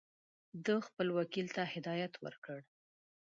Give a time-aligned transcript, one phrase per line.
[0.65, 2.57] ده خپل وکیل ته هدایت ورکړ.